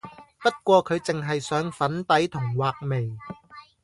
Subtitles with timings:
[0.41, 3.15] 不過佢淨係上粉底同畫眉